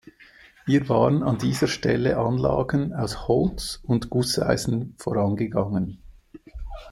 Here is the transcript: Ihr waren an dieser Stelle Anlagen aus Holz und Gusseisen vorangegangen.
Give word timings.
Ihr 0.65 0.89
waren 0.89 1.21
an 1.21 1.37
dieser 1.37 1.67
Stelle 1.67 2.17
Anlagen 2.17 2.91
aus 2.91 3.27
Holz 3.27 3.79
und 3.83 4.09
Gusseisen 4.09 4.95
vorangegangen. 4.97 6.01